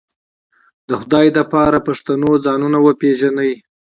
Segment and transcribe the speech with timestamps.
[0.87, 3.51] د خدای د پاره پښتنو ځانونه وپېژنئ